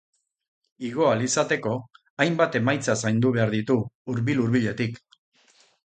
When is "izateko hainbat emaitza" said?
1.25-2.97